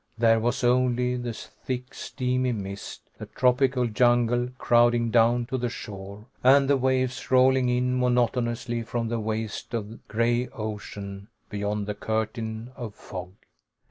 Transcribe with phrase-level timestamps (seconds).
[0.17, 6.25] There was only the thick, steamy mist, the tropic jungle crowding down to the shore,
[6.43, 12.71] and the waves rolling in monotonously from the waste of gray ocean beyond the curtain
[12.75, 13.33] of fog.